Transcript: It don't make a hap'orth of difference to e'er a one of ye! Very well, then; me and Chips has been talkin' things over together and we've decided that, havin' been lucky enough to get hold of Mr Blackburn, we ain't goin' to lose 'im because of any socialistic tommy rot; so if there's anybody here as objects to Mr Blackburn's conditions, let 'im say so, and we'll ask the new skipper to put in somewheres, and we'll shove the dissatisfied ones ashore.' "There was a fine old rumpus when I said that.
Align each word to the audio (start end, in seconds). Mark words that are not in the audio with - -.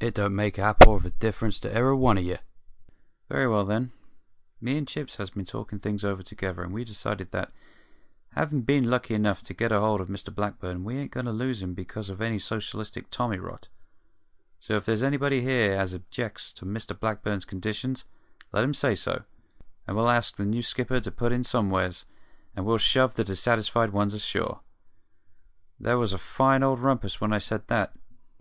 It 0.00 0.14
don't 0.14 0.34
make 0.34 0.58
a 0.58 0.62
hap'orth 0.62 1.04
of 1.04 1.16
difference 1.20 1.60
to 1.60 1.72
e'er 1.72 1.90
a 1.90 1.96
one 1.96 2.18
of 2.18 2.24
ye! 2.24 2.36
Very 3.28 3.46
well, 3.46 3.64
then; 3.64 3.92
me 4.60 4.76
and 4.76 4.88
Chips 4.88 5.18
has 5.18 5.30
been 5.30 5.44
talkin' 5.44 5.78
things 5.78 6.04
over 6.04 6.20
together 6.20 6.64
and 6.64 6.72
we've 6.72 6.84
decided 6.88 7.30
that, 7.30 7.52
havin' 8.32 8.62
been 8.62 8.90
lucky 8.90 9.14
enough 9.14 9.40
to 9.44 9.54
get 9.54 9.70
hold 9.70 10.00
of 10.00 10.08
Mr 10.08 10.34
Blackburn, 10.34 10.82
we 10.82 10.96
ain't 10.98 11.12
goin' 11.12 11.26
to 11.26 11.30
lose 11.30 11.62
'im 11.62 11.74
because 11.74 12.10
of 12.10 12.20
any 12.20 12.40
socialistic 12.40 13.08
tommy 13.12 13.38
rot; 13.38 13.68
so 14.58 14.74
if 14.74 14.84
there's 14.84 15.04
anybody 15.04 15.42
here 15.42 15.74
as 15.74 15.94
objects 15.94 16.52
to 16.54 16.66
Mr 16.66 16.98
Blackburn's 16.98 17.44
conditions, 17.44 18.04
let 18.50 18.64
'im 18.64 18.74
say 18.74 18.96
so, 18.96 19.22
and 19.86 19.96
we'll 19.96 20.10
ask 20.10 20.34
the 20.34 20.44
new 20.44 20.64
skipper 20.64 20.98
to 20.98 21.12
put 21.12 21.30
in 21.30 21.44
somewheres, 21.44 22.04
and 22.56 22.66
we'll 22.66 22.78
shove 22.78 23.14
the 23.14 23.22
dissatisfied 23.22 23.90
ones 23.90 24.12
ashore.' 24.12 24.58
"There 25.78 25.98
was 25.98 26.12
a 26.12 26.18
fine 26.18 26.64
old 26.64 26.80
rumpus 26.80 27.20
when 27.20 27.32
I 27.32 27.38
said 27.38 27.68
that. 27.68 27.94